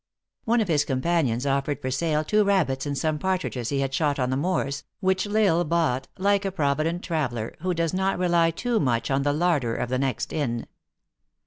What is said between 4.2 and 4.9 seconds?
the moors,